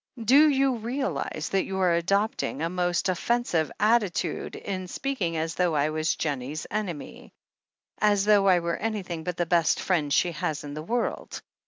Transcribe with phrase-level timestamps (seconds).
[0.25, 5.91] "Do you realize that you're adopting a most offensive attitude in speaking as though I
[5.91, 7.33] was Jennie's enemy—
[7.99, 11.43] as though I were anything but the best friend she has in the world?